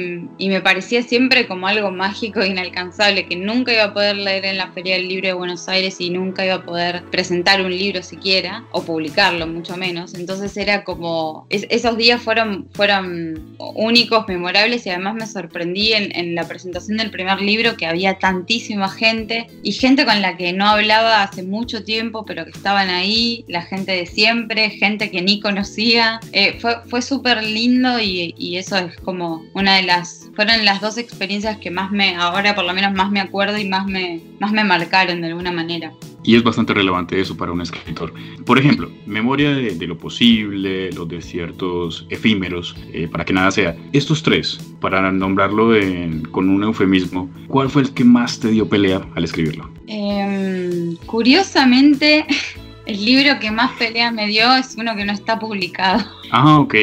me 0.45 0.61
parecía 0.61 1.01
siempre 1.01 1.47
como 1.47 1.67
algo 1.67 1.91
mágico 1.91 2.39
e 2.39 2.47
inalcanzable, 2.47 3.25
que 3.25 3.35
nunca 3.35 3.73
iba 3.73 3.85
a 3.85 3.93
poder 3.93 4.15
leer 4.15 4.45
en 4.45 4.57
la 4.57 4.71
Feria 4.71 4.95
del 4.95 5.09
Libro 5.09 5.27
de 5.27 5.33
Buenos 5.33 5.67
Aires 5.67 5.99
y 5.99 6.11
nunca 6.11 6.45
iba 6.45 6.55
a 6.55 6.63
poder 6.63 7.03
presentar 7.11 7.61
un 7.61 7.71
libro 7.75 8.01
siquiera, 8.03 8.63
o 8.71 8.83
publicarlo 8.83 9.47
mucho 9.47 9.75
menos. 9.75 10.13
Entonces 10.13 10.55
era 10.55 10.83
como, 10.83 11.47
esos 11.49 11.97
días 11.97 12.21
fueron, 12.21 12.69
fueron 12.73 13.55
únicos, 13.57 14.27
memorables 14.27 14.85
y 14.85 14.91
además 14.91 15.15
me 15.15 15.27
sorprendí 15.27 15.93
en, 15.93 16.15
en 16.15 16.35
la 16.35 16.47
presentación 16.47 16.97
del 16.97 17.11
primer 17.11 17.41
libro 17.41 17.75
que 17.75 17.87
había 17.87 18.17
tantísima 18.19 18.87
gente 18.87 19.47
y 19.63 19.73
gente 19.73 20.05
con 20.05 20.21
la 20.21 20.37
que 20.37 20.44
no 20.53 20.67
hablaba 20.67 21.23
hace 21.23 21.43
mucho 21.43 21.83
tiempo, 21.83 22.25
pero 22.25 22.45
que 22.45 22.51
estaban 22.51 22.89
ahí, 22.89 23.45
la 23.47 23.61
gente 23.61 23.91
de 23.91 24.05
siempre, 24.05 24.69
gente 24.69 25.11
que 25.11 25.21
ni 25.21 25.39
conocía. 25.39 26.19
Eh, 26.31 26.57
fue 26.59 26.75
fue 26.89 27.01
súper 27.01 27.43
lindo 27.43 27.99
y, 27.99 28.33
y, 28.37 28.57
eso 28.57 28.77
es 28.77 28.95
como 29.01 29.43
una 29.53 29.75
de 29.75 29.83
las, 29.83 30.29
fueron 30.35 30.65
las 30.65 30.81
dos 30.81 30.97
experiencias 30.97 31.57
que 31.57 31.71
más 31.71 31.91
me, 31.91 32.15
ahora 32.15 32.55
por 32.55 32.65
lo 32.65 32.73
menos 32.73 32.93
más 32.93 33.11
me 33.11 33.19
acuerdo 33.19 33.57
y 33.57 33.65
más 33.65 33.85
me, 33.85 34.21
más 34.39 34.51
me 34.51 34.63
marcaron 34.63 35.21
de 35.21 35.27
alguna 35.27 35.51
manera 35.51 35.91
y 36.25 36.35
es 36.35 36.43
bastante 36.43 36.73
relevante 36.73 37.19
eso 37.19 37.37
para 37.37 37.51
un 37.51 37.61
escritor. 37.61 38.13
Por 38.45 38.57
ejemplo, 38.57 38.89
memoria 39.05 39.51
de, 39.51 39.87
lo 39.87 39.97
posible, 39.97 40.91
los 40.91 41.07
desiertos 41.07 42.07
efímeros, 42.09 42.75
eh, 42.91 43.07
para 43.07 43.23
que 43.23 43.33
nada 43.33 43.51
sea. 43.51 43.75
Estos 43.93 44.23
tres, 44.23 44.59
para 44.81 45.11
nombrarlo 45.11 45.73
con 46.31 46.49
un 46.49 46.63
eufemismo, 46.63 47.29
¿cuál 47.47 47.69
fue 47.69 47.83
el 47.83 47.93
que 47.93 48.03
más 48.03 48.39
te 48.39 48.49
dio 48.49 48.67
pelea 48.67 49.01
al 49.15 49.23
escribirlo? 49.23 49.69
Em, 49.87 50.95
curiosamente, 51.05 52.25
el 52.87 53.05
libro 53.05 53.39
que 53.39 53.51
más 53.51 53.71
pelea 53.73 54.11
me 54.11 54.27
dio 54.27 54.51
es 54.55 54.75
uno 54.77 54.95
que 54.95 55.05
no 55.05 55.13
está 55.13 55.37
publicado. 55.37 56.03
Ah, 56.31 56.59
ok. 56.59 56.75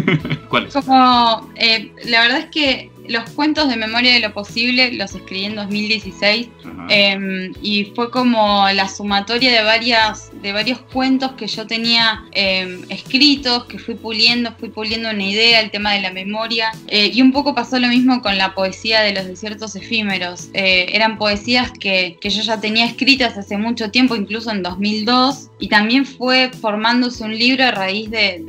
¿Cuál 0.48 0.66
es? 0.66 0.74
Como, 0.74 1.50
eh, 1.56 1.90
la 2.04 2.20
verdad 2.22 2.38
es 2.40 2.46
que 2.46 2.90
los 3.10 3.28
cuentos 3.30 3.68
de 3.68 3.74
memoria 3.74 4.12
de 4.12 4.20
lo 4.20 4.32
posible 4.32 4.92
los 4.92 5.16
escribí 5.16 5.46
en 5.46 5.56
2016 5.56 6.48
em, 6.90 7.52
y 7.60 7.86
fue 7.96 8.08
como 8.08 8.64
la 8.72 8.88
sumatoria 8.88 9.50
de 9.50 9.64
varias 9.64 10.30
de 10.40 10.52
varios 10.52 10.78
cuentos 10.78 11.32
que 11.32 11.48
yo 11.48 11.66
tenía 11.66 12.22
em, 12.30 12.82
escritos, 12.88 13.64
que 13.64 13.80
fui 13.80 13.96
puliendo, 13.96 14.52
fui 14.60 14.68
puliendo 14.68 15.10
una 15.10 15.24
idea, 15.24 15.58
el 15.60 15.72
tema 15.72 15.92
de 15.92 16.02
la 16.02 16.12
memoria 16.12 16.70
eh, 16.86 17.10
y 17.12 17.20
un 17.20 17.32
poco 17.32 17.52
pasó 17.52 17.80
lo 17.80 17.88
mismo 17.88 18.22
con 18.22 18.38
la 18.38 18.54
poesía 18.54 19.00
de 19.00 19.12
los 19.12 19.26
desiertos 19.26 19.74
efímeros. 19.74 20.48
Eh, 20.54 20.86
eran 20.92 21.18
poesías 21.18 21.72
que, 21.72 22.16
que 22.20 22.30
yo 22.30 22.42
ya 22.42 22.60
tenía 22.60 22.84
escritas 22.84 23.36
hace 23.36 23.58
mucho 23.58 23.90
tiempo, 23.90 24.14
incluso 24.14 24.52
en 24.52 24.62
2002 24.62 25.49
y 25.60 25.68
también 25.68 26.06
fue 26.06 26.50
formándose 26.50 27.22
un 27.22 27.36
libro 27.36 27.64
a 27.64 27.70
raíz 27.70 28.10
de, 28.10 28.42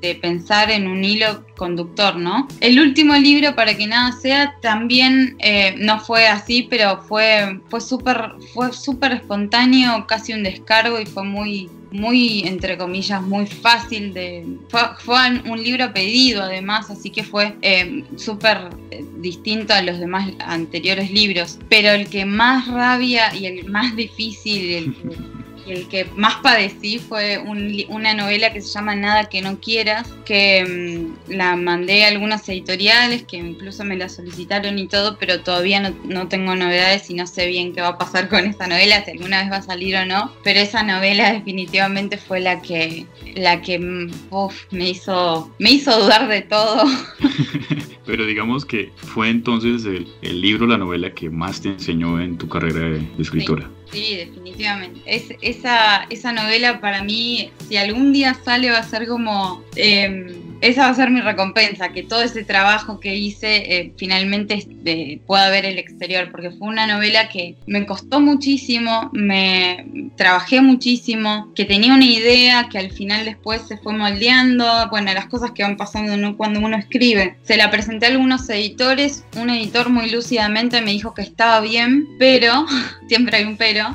de, 0.00 0.14
pensar 0.16 0.70
en 0.70 0.88
un 0.88 1.04
hilo 1.04 1.44
conductor, 1.56 2.16
¿no? 2.16 2.48
El 2.60 2.80
último 2.80 3.14
libro, 3.14 3.54
para 3.54 3.76
que 3.76 3.86
nada 3.86 4.12
sea, 4.12 4.56
también 4.60 5.36
eh, 5.38 5.74
no 5.78 6.00
fue 6.00 6.26
así, 6.26 6.66
pero 6.68 7.02
fue, 7.02 7.60
fue 7.68 7.80
súper 7.80 8.32
fue 8.52 8.68
espontáneo, 9.14 10.06
casi 10.06 10.32
un 10.32 10.42
descargo 10.42 11.00
y 11.00 11.06
fue 11.06 11.24
muy, 11.24 11.70
muy, 11.92 12.40
entre 12.46 12.76
comillas, 12.76 13.22
muy 13.22 13.46
fácil 13.46 14.12
de... 14.12 14.44
Fue, 14.68 15.16
un 15.48 15.62
libro 15.62 15.92
pedido 15.92 16.42
además, 16.42 16.90
así 16.90 17.10
que 17.10 17.22
fue 17.22 17.56
eh, 17.62 18.04
súper 18.16 18.70
eh, 18.90 19.04
distinto 19.18 19.72
a 19.72 19.82
los 19.82 19.98
demás 19.98 20.30
anteriores 20.40 21.10
libros. 21.10 21.58
Pero 21.68 21.90
el 21.90 22.08
que 22.08 22.24
más 22.24 22.66
rabia 22.68 23.34
y 23.34 23.46
el 23.46 23.68
más 23.68 23.94
difícil, 23.96 24.72
el 24.72 25.35
el 25.66 25.88
que 25.88 26.06
más 26.16 26.36
padecí 26.36 26.98
fue 26.98 27.38
una 27.88 28.14
novela 28.14 28.52
que 28.52 28.60
se 28.60 28.68
llama 28.68 28.94
Nada 28.94 29.28
que 29.28 29.42
no 29.42 29.60
quieras, 29.60 30.08
que 30.24 30.64
mm, 31.28 31.32
la 31.32 31.56
mandé 31.56 32.04
a 32.04 32.08
algunas 32.08 32.48
editoriales, 32.48 33.24
que 33.24 33.36
incluso 33.36 33.84
me 33.84 33.96
la 33.96 34.08
solicitaron 34.08 34.78
y 34.78 34.86
todo, 34.86 35.18
pero 35.18 35.40
todavía 35.40 35.94
no, 36.04 36.28
tengo 36.28 36.54
novedades 36.54 37.10
y 37.10 37.14
no 37.14 37.26
sé 37.26 37.46
bien 37.46 37.72
qué 37.72 37.80
va 37.80 37.88
a 37.88 37.98
pasar 37.98 38.28
con 38.28 38.44
esta 38.46 38.66
novela, 38.66 39.04
si 39.04 39.12
alguna 39.12 39.42
vez 39.42 39.52
va 39.52 39.56
a 39.56 39.62
salir 39.62 39.96
o 39.96 40.06
no. 40.06 40.32
Pero 40.44 40.60
esa 40.60 40.82
novela 40.82 41.32
definitivamente 41.34 42.16
fue 42.16 42.40
la 42.40 42.62
que, 42.62 43.06
la 43.34 43.60
que 43.62 43.78
mm, 43.78 44.10
me, 44.70 44.90
hizo, 44.90 45.52
me 45.58 45.70
hizo 45.72 45.98
dudar 45.98 46.28
de 46.28 46.42
todo. 46.42 46.84
pero 48.06 48.24
digamos 48.24 48.64
que 48.64 48.92
fue 48.96 49.28
entonces 49.28 49.84
el, 49.84 50.40
libro, 50.40 50.66
la 50.66 50.78
novela 50.78 51.12
que 51.12 51.28
más 51.28 51.60
te 51.60 51.70
enseñó 51.70 52.20
en 52.20 52.38
tu 52.38 52.48
carrera 52.48 52.80
de, 52.80 53.06
escritora. 53.18 53.68
Definitivamente. 53.92 55.00
Es, 55.06 55.24
esa, 55.40 56.06
esa 56.10 56.32
novela 56.32 56.80
para 56.80 57.02
mí, 57.02 57.50
si 57.68 57.76
algún 57.76 58.12
día 58.12 58.36
sale, 58.44 58.70
va 58.70 58.78
a 58.78 58.82
ser 58.82 59.06
como... 59.06 59.62
Em, 59.76 60.46
esa 60.60 60.82
va 60.82 60.88
a 60.88 60.94
ser 60.94 61.10
mi 61.10 61.20
recompensa, 61.20 61.90
que 61.90 62.02
todo 62.02 62.22
ese 62.22 62.44
trabajo 62.44 62.98
que 62.98 63.14
hice 63.14 63.56
eh, 63.56 63.92
finalmente 63.96 64.66
pueda 65.26 65.50
ver 65.50 65.66
el 65.66 65.78
exterior, 65.78 66.30
porque 66.30 66.50
fue 66.50 66.68
una 66.68 66.86
novela 66.86 67.28
que 67.28 67.56
me 67.66 67.84
costó 67.84 68.20
muchísimo, 68.20 69.10
me 69.12 70.10
trabajé 70.16 70.60
muchísimo, 70.60 71.52
que 71.54 71.64
tenía 71.64 71.94
una 71.94 72.06
idea 72.06 72.68
que 72.70 72.78
al 72.78 72.90
final 72.90 73.24
después 73.24 73.62
se 73.68 73.76
fue 73.76 73.92
moldeando, 73.92 74.88
bueno, 74.90 75.12
las 75.12 75.26
cosas 75.26 75.52
que 75.52 75.62
van 75.62 75.76
pasando 75.76 76.36
cuando 76.36 76.60
uno 76.60 76.76
escribe. 76.76 77.36
Se 77.42 77.56
la 77.56 77.70
presenté 77.70 78.06
a 78.06 78.10
algunos 78.10 78.48
editores, 78.48 79.24
un 79.36 79.50
editor 79.50 79.90
muy 79.90 80.10
lúcidamente 80.10 80.80
me 80.80 80.92
dijo 80.92 81.14
que 81.14 81.22
estaba 81.22 81.60
bien, 81.60 82.06
pero, 82.18 82.66
siempre 83.06 83.38
hay 83.38 83.44
un 83.44 83.56
pero, 83.56 83.94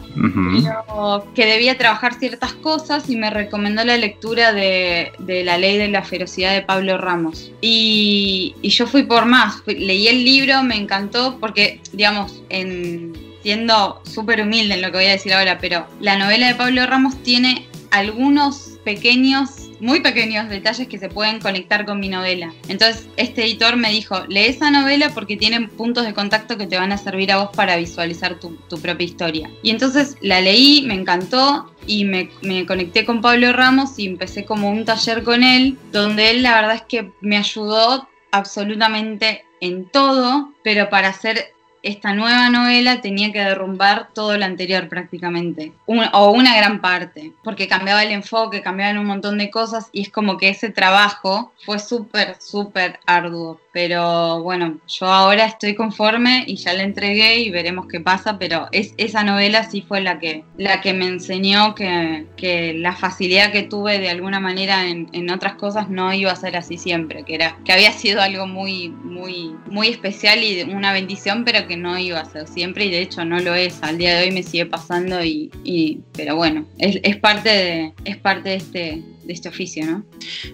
que 1.36 1.46
debía 1.46 1.78
trabajar 1.78 2.14
ciertas 2.14 2.54
cosas 2.54 3.10
y 3.10 3.16
me 3.16 3.30
recomendó 3.30 3.84
la 3.84 3.98
lectura 3.98 4.54
de, 4.54 5.12
de 5.20 5.44
La 5.44 5.58
ley 5.58 5.78
de 5.78 5.88
la 5.88 6.04
ferocidad 6.04 6.54
de 6.54 6.62
Pablo 6.62 6.98
Ramos. 6.98 7.52
Y, 7.62 8.56
yo 8.64 8.88
fui 8.88 9.04
por 9.04 9.26
más, 9.26 9.62
leí 9.66 10.08
el 10.08 10.24
libro, 10.24 10.64
me 10.64 10.76
encantó 10.76 11.38
porque, 11.40 11.82
digamos, 11.92 12.42
en, 12.50 13.14
siendo 13.44 14.02
súper 14.06 14.42
humilde 14.42 14.76
en 14.76 14.82
lo 14.82 14.92
que 14.92 14.98
voy 14.98 15.08
a 15.08 15.12
decir 15.12 15.34
ahora, 15.34 15.58
pero 15.60 15.86
la 16.00 16.18
novela 16.18 16.48
de 16.48 16.56
Pablo 16.56 16.86
Ramos 16.86 17.22
tiene 17.24 17.68
algunos 17.92 18.80
pequeños 18.86 19.61
muy 19.82 20.00
pequeños 20.02 20.48
detalles 20.48 20.88
que 20.88 21.00
se 21.00 21.10
pueden 21.10 21.40
conectar 21.40 21.86
con 21.86 22.00
mi 22.00 22.08
novela. 22.08 22.54
Entonces, 22.68 23.08
este 23.18 23.44
editor 23.44 23.76
me 23.76 23.92
dijo, 23.92 24.24
lee 24.28 24.46
esa 24.46 24.72
novela 24.72 25.10
porque 25.14 25.36
tienen 25.36 25.68
puntos 25.70 26.06
de 26.06 26.14
contacto 26.14 26.58
que 26.58 26.68
te 26.68 26.78
van 26.78 26.92
a 26.92 26.98
servir 26.98 27.32
a 27.32 27.38
vos 27.38 27.50
para 27.56 27.76
visualizar 27.76 28.40
tu, 28.40 28.58
propia 28.82 29.06
historia. 29.06 29.50
Y 29.64 29.72
entonces 29.72 30.16
la 30.22 30.40
leí, 30.42 30.84
me 30.88 30.94
encantó 30.94 31.74
y 31.88 32.06
me, 32.06 32.30
me, 32.42 32.66
conecté 32.66 33.06
con 33.06 33.22
Pablo 33.22 33.52
Ramos 33.54 33.98
y 33.98 34.08
empecé 34.08 34.46
como 34.46 34.70
un 34.70 34.86
taller 34.86 35.24
con 35.24 35.44
él, 35.44 35.78
donde 35.92 36.32
él 36.32 36.44
la 36.44 36.56
verdad 36.56 36.76
es 36.76 36.84
que 36.84 37.12
me 37.22 37.38
ayudó 37.38 38.08
absolutamente 38.32 39.44
en 39.60 39.86
todo, 39.90 40.54
pero 40.64 40.90
para 40.90 41.10
hacer 41.10 41.54
esta 41.84 42.14
nueva 42.14 42.50
novela 42.50 43.02
tenía 43.02 43.32
que 43.32 43.40
derrumbar 43.40 44.10
todo 44.14 44.38
lo 44.38 44.46
anterior 44.46 44.88
prácticamente, 44.88 45.74
o 45.86 46.32
una 46.32 46.56
gran 46.56 46.82
parte, 46.82 47.34
porque 47.44 47.68
cambiaba 47.68 48.04
el 48.04 48.12
enfoque, 48.12 48.62
cambiaban 48.62 48.98
un 48.98 49.06
montón 49.06 49.38
de 49.38 49.50
cosas 49.50 49.90
y 49.92 50.02
es 50.02 50.10
como 50.10 50.38
que 50.38 50.50
ese 50.50 50.70
trabajo 50.70 51.52
fue 51.66 51.80
súper, 51.80 52.36
súper 52.40 53.00
arduo. 53.06 53.60
Pero 53.74 54.44
bueno, 54.44 54.80
yo 54.86 55.06
ahora 55.06 55.46
estoy 55.46 55.76
conforme 55.76 56.44
y 56.46 56.58
ya 56.58 56.74
la 56.74 56.84
entregué 56.84 57.40
y 57.40 57.52
veremos 57.52 57.88
qué 57.88 58.02
pasa, 58.02 58.38
pero 58.38 58.68
es, 58.74 58.94
esa 58.98 59.24
novela 59.24 59.64
sí 59.64 59.82
fue 59.82 60.02
la 60.02 60.20
que, 60.20 60.44
la 60.58 60.82
que 60.82 60.94
me 60.94 61.08
enseñó 61.08 61.74
que, 61.74 62.26
que 62.36 62.74
la 62.74 62.94
facilidad 62.94 63.54
que 63.54 63.64
tuve 63.64 64.00
de 64.00 64.10
alguna 64.10 64.42
manera 64.42 64.88
en, 64.88 65.10
en, 65.14 65.30
otras 65.30 65.54
cosas 65.54 65.90
no 65.90 66.14
iba 66.14 66.32
a 66.32 66.36
ser 66.36 66.58
así 66.58 66.78
siempre, 66.78 67.24
que, 67.24 67.36
era, 67.36 67.58
que 67.64 67.72
había 67.72 67.94
sido 67.94 68.22
algo 68.22 68.46
muy, 68.46 68.90
muy, 68.90 69.56
muy 69.68 69.88
especial 69.88 70.44
y 70.44 70.64
una 70.64 70.92
bendición, 70.92 71.46
pero 71.46 71.66
no 71.78 71.98
iba 71.98 72.20
a 72.20 72.26
ser 72.26 72.48
siempre 72.48 72.86
y 72.86 72.92
de 72.92 73.02
hecho 73.02 73.26
no 73.26 73.40
lo 73.40 73.54
es. 73.54 73.82
Al 73.82 73.98
día 73.98 74.18
de 74.18 74.26
hoy 74.26 74.32
me 74.32 74.44
sigue 74.44 74.66
pasando 74.66 75.24
y, 75.24 75.52
y 75.64 76.00
pero 76.14 76.36
bueno, 76.36 76.66
es, 76.78 77.00
es, 77.04 77.18
parte 77.18 77.50
de, 77.50 77.94
es 78.06 78.18
parte 78.18 78.50
de 78.50 78.56
este, 78.56 79.04
de 79.24 79.34
este 79.34 79.50
oficio, 79.50 79.86
¿no? 79.86 80.04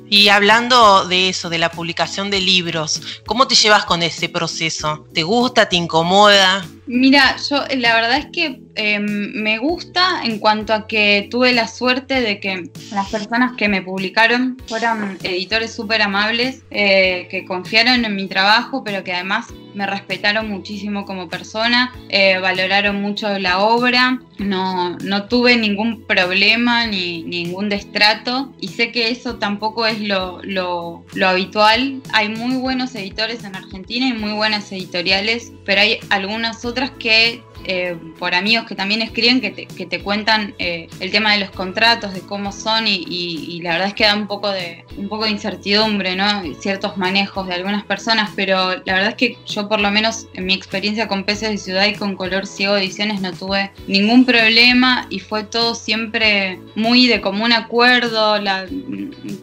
Y 0.09 0.29
hablando 0.29 1.07
de 1.07 1.29
eso, 1.29 1.49
de 1.49 1.57
la 1.57 1.71
publicación 1.71 2.29
de 2.29 2.41
libros, 2.41 3.21
¿cómo 3.25 3.47
te 3.47 3.55
llevas 3.55 3.85
con 3.85 4.03
ese 4.03 4.29
proceso? 4.29 5.05
¿Te 5.13 5.23
gusta? 5.23 5.69
¿Te 5.69 5.75
incomoda? 5.75 6.65
Mira, 6.87 7.35
yo 7.49 7.63
la 7.77 7.93
verdad 7.95 8.17
es 8.17 8.27
que 8.27 8.61
em, 8.75 9.33
me 9.33 9.57
gusta 9.57 10.21
en 10.23 10.39
cuanto 10.39 10.73
a 10.73 10.87
que 10.87 11.27
tuve 11.29 11.51
la 11.51 11.67
suerte 11.67 12.21
de 12.21 12.39
que 12.39 12.69
las 12.91 13.09
personas 13.09 13.57
que 13.57 13.67
me 13.67 13.81
publicaron 13.81 14.57
fueron 14.67 15.17
editores 15.23 15.73
súper 15.73 16.01
amables, 16.01 16.63
eh, 16.71 17.27
que 17.29 17.45
confiaron 17.45 18.05
en 18.05 18.15
mi 18.15 18.27
trabajo, 18.27 18.83
pero 18.85 19.03
que 19.03 19.13
además 19.13 19.47
me 19.73 19.85
respetaron 19.85 20.49
muchísimo 20.49 21.05
como 21.05 21.29
persona, 21.29 21.93
eh, 22.09 22.39
valoraron 22.39 23.01
mucho 23.01 23.37
la 23.37 23.59
obra, 23.59 24.19
no, 24.39 24.97
no 24.97 25.25
tuve 25.25 25.57
ningún 25.57 26.05
problema 26.05 26.87
ni 26.87 27.23
ningún 27.23 27.69
destrato 27.69 28.53
y 28.59 28.69
sé 28.69 28.91
que 28.91 29.09
eso 29.09 29.35
tampoco 29.35 29.85
es 29.85 29.99
lo, 29.99 30.41
lo, 30.43 31.05
lo 31.13 31.27
habitual. 31.27 32.01
Hay 32.13 32.29
muy 32.29 32.55
buenos 32.55 32.95
editores 32.95 33.43
en 33.43 33.55
Argentina 33.55 34.07
y 34.07 34.13
muy 34.13 34.33
buenas 34.33 34.71
editoriales, 34.71 35.51
pero 35.65 35.81
hay 35.81 35.99
algunas 36.09 36.65
otras 36.65 36.76
que 36.91 37.43
eh, 37.67 37.97
por 38.17 38.33
amigos 38.33 38.65
que 38.65 38.75
también 38.75 39.01
escriben 39.01 39.41
que 39.41 39.51
te, 39.51 39.65
que 39.65 39.85
te 39.85 39.99
cuentan 39.99 40.55
eh, 40.57 40.87
el 40.99 41.11
tema 41.11 41.33
de 41.33 41.39
los 41.39 41.51
contratos, 41.51 42.13
de 42.13 42.21
cómo 42.21 42.51
son 42.51 42.85
y, 42.87 43.59
la 43.61 43.73
verdad 43.73 43.87
es 43.89 43.93
que 43.93 44.05
da 44.05 44.15
un 44.15 44.27
poco 44.27 44.49
de 44.49 44.85
un 44.95 45.09
poco 45.09 45.25
de 45.25 45.31
incertidumbre, 45.31 46.15
¿no? 46.15 46.25
Ciertos 46.59 46.97
manejos 46.97 47.45
de 47.47 47.53
algunas 47.53 47.83
personas, 47.83 48.31
pero 48.35 48.75
la 48.85 48.93
verdad 48.93 49.09
es 49.09 49.15
que 49.15 49.37
yo 49.45 49.67
por 49.67 49.81
lo 49.81 49.91
menos 49.91 50.27
en 50.33 50.45
mi 50.45 50.53
experiencia 50.53 51.07
con 51.07 51.23
Peces 51.23 51.49
de 51.49 51.57
Ciudad 51.57 51.85
y 51.87 51.93
con 51.93 52.15
Color 52.15 52.47
Ciego 52.47 52.77
Ediciones 52.77 53.21
no 53.21 53.33
tuve 53.33 53.71
ningún 53.87 54.25
problema 54.25 55.05
y 55.09 55.19
fue 55.19 55.43
todo 55.43 55.75
siempre 55.75 56.59
muy 56.75 57.07
de 57.07 57.21
común 57.21 57.51
acuerdo, 57.51 58.37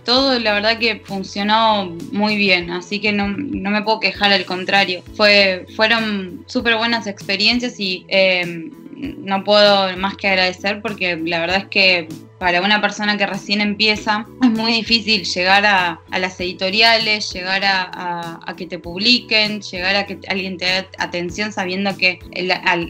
todo 0.04 0.38
la 0.38 0.54
verdad 0.54 0.78
que 0.78 1.02
funcionó 1.04 1.94
muy 2.10 2.36
bien, 2.36 2.70
así 2.70 3.00
que 3.00 3.12
no, 3.12 3.28
no 3.28 3.70
me 3.70 3.82
puedo 3.82 4.00
quejar, 4.00 4.32
al 4.32 4.44
contrario, 4.44 5.02
fue, 5.14 5.66
fueron 5.76 6.44
súper 6.46 6.76
buenas 6.76 7.06
experiencias 7.06 7.78
y 7.78 8.06
eh, 8.14 8.70
no 9.18 9.42
puedo 9.42 9.96
más 9.96 10.16
que 10.16 10.28
agradecer 10.28 10.80
porque 10.80 11.16
la 11.16 11.40
verdad 11.40 11.56
es 11.58 11.68
que 11.68 12.08
para 12.38 12.60
una 12.60 12.80
persona 12.80 13.16
que 13.16 13.26
recién 13.26 13.60
empieza 13.60 14.26
es 14.42 14.50
muy 14.50 14.72
difícil 14.72 15.24
llegar 15.24 15.64
a, 15.66 16.00
las 16.18 16.38
editoriales, 16.40 17.32
llegar 17.32 17.62
a, 17.64 18.54
que 18.56 18.66
te 18.66 18.78
publiquen, 18.78 19.60
llegar 19.60 19.96
a 19.96 20.06
que 20.06 20.18
alguien 20.28 20.56
te 20.56 20.64
dé 20.64 20.86
atención 20.98 21.52
sabiendo 21.52 21.96
que 21.96 22.20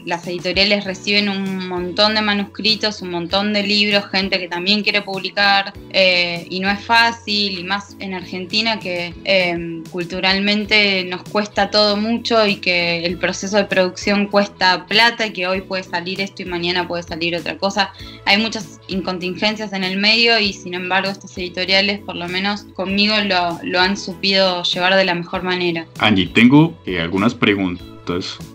las 0.05 0.27
editoriales 0.27 0.83
reciben 0.83 1.29
un 1.29 1.67
montón 1.67 2.15
de 2.15 2.21
manuscritos, 2.21 3.01
un 3.01 3.11
montón 3.11 3.53
de 3.53 3.63
libros, 3.63 4.05
gente 4.11 4.39
que 4.39 4.47
también 4.47 4.83
quiere 4.83 5.01
publicar 5.01 5.73
eh, 5.89 6.45
y 6.49 6.59
no 6.59 6.69
es 6.69 6.83
fácil 6.83 7.59
y 7.59 7.63
más 7.63 7.95
en 7.99 8.13
Argentina 8.13 8.79
que 8.79 9.13
em, 9.23 9.83
culturalmente 9.85 11.03
nos 11.05 11.23
cuesta 11.23 11.71
todo 11.71 11.97
mucho 11.97 12.45
y 12.45 12.57
que 12.57 13.05
el 13.05 13.17
proceso 13.17 13.57
de 13.57 13.65
producción 13.65 14.27
cuesta 14.27 14.85
plata 14.85 15.25
y 15.25 15.33
que 15.33 15.47
hoy 15.47 15.61
puede 15.61 15.83
salir 15.83 16.21
esto 16.21 16.43
y 16.43 16.45
mañana 16.45 16.87
puede 16.87 17.03
salir 17.03 17.35
otra 17.35 17.57
cosa. 17.57 17.91
Hay 18.25 18.37
muchas 18.37 18.79
incontinencias 18.87 19.34
en 19.73 19.83
el 19.83 19.97
medio 19.97 20.39
y 20.39 20.53
sin 20.53 20.73
embargo 20.73 21.09
estas 21.09 21.37
editoriales 21.37 21.99
por 21.99 22.15
lo 22.15 22.27
menos 22.27 22.63
conmigo 22.73 23.15
lo, 23.25 23.59
lo 23.63 23.79
han 23.79 23.97
supido 23.97 24.63
llevar 24.63 24.95
de 24.95 25.05
la 25.05 25.15
mejor 25.15 25.43
manera. 25.43 25.85
Angie, 25.99 26.27
tengo 26.27 26.73
eh, 26.85 26.99
algunas 26.99 27.33
preguntas 27.33 27.94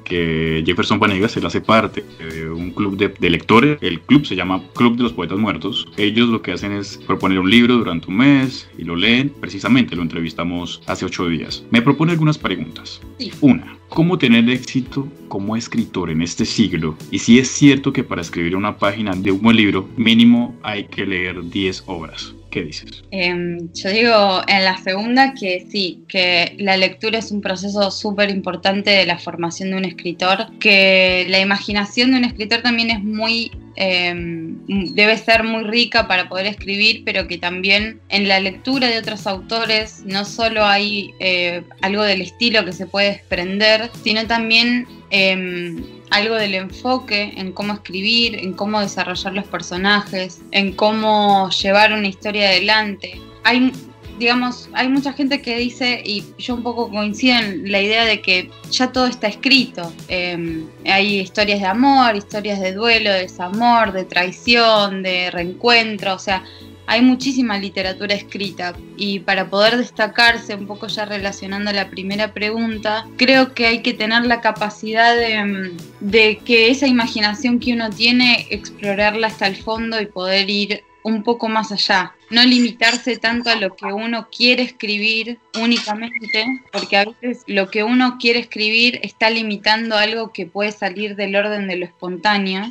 que 0.04 0.62
Jefferson 0.64 0.98
Vanegas 0.98 1.36
él 1.36 1.46
hace 1.46 1.60
parte 1.60 2.04
de 2.18 2.50
un 2.50 2.70
club 2.70 2.96
de, 2.96 3.08
de, 3.08 3.30
lectores. 3.30 3.78
El 3.80 4.00
club 4.00 4.24
se 4.24 4.36
llama 4.36 4.62
Club 4.74 4.96
de 4.96 5.04
los 5.04 5.12
Poetas 5.12 5.38
Muertos. 5.38 5.88
Ellos 5.96 6.28
lo 6.28 6.42
que 6.42 6.52
hacen 6.52 6.72
es 6.72 6.98
proponer 6.98 7.38
un 7.38 7.50
libro 7.50 7.76
durante 7.76 8.08
un 8.08 8.16
mes 8.18 8.68
y 8.78 8.84
lo 8.84 8.96
leen. 8.96 9.30
Precisamente 9.40 9.96
lo 9.96 10.02
entrevistamos 10.02 10.82
hace 10.86 11.04
ocho 11.04 11.28
días. 11.28 11.64
Me 11.70 11.82
propone 11.82 12.12
algunas 12.12 12.38
preguntas. 12.38 13.00
Sí. 13.18 13.32
Una, 13.40 13.76
¿cómo 13.88 14.18
tener 14.18 14.48
éxito 14.48 15.06
como 15.28 15.56
escritor 15.56 16.10
en 16.10 16.22
este 16.22 16.44
siglo? 16.44 16.96
Y 17.10 17.18
si 17.18 17.38
es 17.38 17.48
cierto 17.48 17.92
que 17.92 18.04
para 18.04 18.22
escribir 18.22 18.56
una 18.56 18.76
página 18.76 19.12
de 19.14 19.32
un 19.32 19.42
buen 19.42 19.56
libro, 19.56 19.88
mínimo 19.96 20.56
hay 20.62 20.84
que 20.84 21.06
leer 21.06 21.48
10 21.48 21.84
obras. 21.86 22.34
¿Qué 22.50 22.64
dices? 22.64 23.04
Em, 23.12 23.72
yo 23.72 23.90
digo 23.90 24.42
en 24.48 24.64
la 24.64 24.76
segunda 24.78 25.34
que 25.34 25.66
sí, 25.70 26.02
que 26.08 26.56
la 26.58 26.76
lectura 26.76 27.18
es 27.18 27.30
un 27.30 27.40
proceso 27.40 27.90
súper 27.92 28.28
importante 28.30 28.90
de 28.90 29.06
la 29.06 29.18
formación 29.18 29.70
de 29.70 29.76
un 29.76 29.84
escritor, 29.84 30.46
que 30.58 31.26
la 31.28 31.38
imaginación 31.38 32.10
de 32.10 32.18
un 32.18 32.24
escritor 32.24 32.62
también 32.62 32.90
es 32.90 33.02
muy 33.02 33.52
em, 33.76 34.58
debe 34.66 35.16
ser 35.16 35.44
muy 35.44 35.62
rica 35.62 36.08
para 36.08 36.28
poder 36.28 36.46
escribir, 36.46 37.02
pero 37.04 37.28
que 37.28 37.38
también 37.38 38.00
en 38.08 38.26
la 38.26 38.40
lectura 38.40 38.88
de 38.88 38.98
otros 38.98 39.28
autores 39.28 40.02
no 40.04 40.24
solo 40.24 40.64
hay 40.64 41.12
eh, 41.20 41.62
algo 41.82 42.02
del 42.02 42.20
estilo 42.20 42.64
que 42.64 42.72
se 42.72 42.86
puede 42.86 43.12
desprender, 43.12 43.90
sino 44.02 44.26
también 44.26 44.86
em, 45.10 45.99
algo 46.10 46.34
del 46.34 46.54
enfoque 46.54 47.32
en 47.36 47.52
cómo 47.52 47.72
escribir, 47.72 48.36
en 48.36 48.52
cómo 48.52 48.80
desarrollar 48.80 49.32
los 49.34 49.46
personajes, 49.46 50.42
en 50.50 50.72
cómo 50.72 51.48
llevar 51.50 51.92
una 51.92 52.08
historia 52.08 52.48
adelante. 52.48 53.20
Hay 53.44 53.72
digamos, 54.20 54.68
hay 54.74 54.86
mucha 54.88 55.14
gente 55.14 55.40
que 55.40 55.56
dice, 55.56 56.02
y 56.04 56.22
yo 56.36 56.54
un 56.54 56.62
poco 56.62 56.90
coincido 56.90 57.38
en 57.38 57.72
la 57.72 57.80
idea 57.80 58.04
de 58.04 58.20
que 58.20 58.50
ya 58.70 58.92
todo 58.92 59.06
está 59.06 59.28
escrito. 59.28 59.90
Em, 60.08 60.66
hay 60.84 61.20
historias 61.20 61.60
de 61.60 61.66
amor, 61.66 62.14
historias 62.14 62.60
de 62.60 62.74
duelo, 62.74 63.10
de 63.10 63.20
desamor, 63.20 63.92
de 63.92 64.04
traición, 64.04 65.02
de 65.02 65.30
reencuentro, 65.30 66.14
o 66.14 66.18
sea, 66.18 66.44
hay 66.90 67.02
muchísima 67.02 67.56
literatura 67.56 68.16
escrita 68.16 68.74
y 68.96 69.20
para 69.20 69.48
poder 69.48 69.76
destacarse, 69.76 70.56
un 70.56 70.66
poco 70.66 70.88
ya 70.88 71.04
relacionando 71.04 71.70
la 71.72 71.88
primera 71.88 72.34
pregunta, 72.34 73.06
creo 73.16 73.54
que 73.54 73.66
hay 73.66 73.80
que 73.80 73.94
tener 73.94 74.26
la 74.26 74.40
capacidad 74.40 75.14
de, 75.14 75.72
de 76.00 76.38
que 76.38 76.68
esa 76.68 76.88
imaginación 76.88 77.60
que 77.60 77.74
uno 77.74 77.90
tiene, 77.90 78.48
explorarla 78.50 79.28
hasta 79.28 79.46
el 79.46 79.54
fondo 79.54 80.00
y 80.00 80.06
poder 80.06 80.50
ir 80.50 80.82
un 81.02 81.22
poco 81.22 81.48
más 81.48 81.72
allá, 81.72 82.14
no 82.30 82.44
limitarse 82.44 83.16
tanto 83.16 83.50
a 83.50 83.56
lo 83.56 83.74
que 83.74 83.86
uno 83.86 84.28
quiere 84.30 84.62
escribir 84.62 85.38
únicamente, 85.60 86.62
porque 86.72 86.96
a 86.96 87.04
veces 87.06 87.44
lo 87.46 87.70
que 87.70 87.84
uno 87.84 88.18
quiere 88.18 88.40
escribir 88.40 89.00
está 89.02 89.30
limitando 89.30 89.96
algo 89.96 90.32
que 90.32 90.46
puede 90.46 90.72
salir 90.72 91.16
del 91.16 91.36
orden 91.36 91.68
de 91.68 91.76
lo 91.76 91.84
espontáneo, 91.86 92.70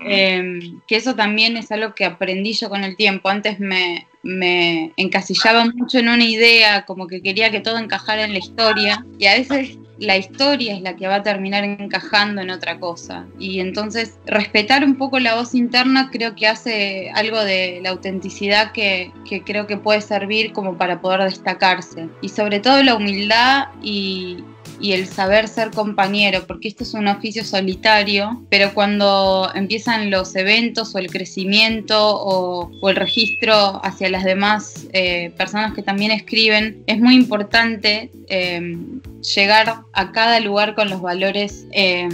em, 0.00 0.80
que 0.86 0.96
eso 0.96 1.14
también 1.14 1.56
es 1.56 1.70
algo 1.72 1.94
que 1.94 2.04
aprendí 2.04 2.52
yo 2.52 2.68
con 2.68 2.84
el 2.84 2.96
tiempo. 2.96 3.28
Antes 3.28 3.58
me, 3.58 4.06
me 4.26 4.92
encasillaba 4.96 5.64
mucho 5.64 5.98
en 5.98 6.08
una 6.08 6.24
idea, 6.24 6.84
como 6.84 7.06
que 7.06 7.22
quería 7.22 7.50
que 7.50 7.60
todo 7.60 7.78
encajara 7.78 8.24
en 8.24 8.32
la 8.32 8.38
historia, 8.38 9.04
y 9.18 9.26
a 9.26 9.34
veces 9.34 9.78
la 9.98 10.16
historia 10.16 10.74
es 10.74 10.82
la 10.82 10.96
que 10.96 11.06
va 11.06 11.16
a 11.16 11.22
terminar 11.22 11.64
encajando 11.64 12.42
en 12.42 12.50
otra 12.50 12.78
cosa. 12.78 13.26
Y 13.38 13.60
entonces 13.60 14.18
respetar 14.26 14.84
un 14.84 14.96
poco 14.96 15.18
la 15.18 15.34
voz 15.36 15.54
interna 15.54 16.10
creo 16.10 16.34
que 16.34 16.46
hace 16.46 17.10
algo 17.14 17.42
de 17.42 17.80
la 17.82 17.90
autenticidad 17.90 18.72
que, 18.72 19.10
creo 19.44 19.66
que 19.66 19.76
puede 19.76 20.00
servir 20.00 20.52
como 20.52 20.76
para 20.76 21.00
poder 21.00 21.22
destacarse. 21.22 22.08
Y 22.20 22.28
sobre 22.28 22.60
todo 22.60 22.82
la 22.82 22.94
humildad 22.94 23.68
y, 23.82 24.44
y 24.80 24.92
el 24.92 25.06
saber 25.06 25.48
ser 25.48 25.70
compañero, 25.70 26.46
porque 26.46 26.68
esto 26.68 26.84
es 26.84 26.94
un 26.94 27.08
oficio 27.08 27.44
solitario, 27.44 28.42
pero 28.50 28.74
cuando 28.74 29.50
empiezan 29.54 30.10
los 30.10 30.34
eventos 30.36 30.94
o 30.94 30.98
el 30.98 31.10
crecimiento 31.10 31.96
o, 31.98 32.70
el 32.88 32.96
registro 32.96 33.84
hacia 33.84 34.08
las 34.08 34.24
demás 34.24 34.86
eh, 34.92 35.32
personas 35.36 35.74
que 35.74 35.82
también 35.82 36.10
escriben, 36.12 36.82
es 36.86 36.98
muy 37.00 37.14
importante 37.14 38.10
eh, 38.28 38.76
llegar 39.34 39.80
a 39.92 40.12
cada 40.12 40.38
lugar 40.40 40.74
con 40.74 40.88
los 40.88 41.00
valores 41.00 41.66
eh, 41.72 42.08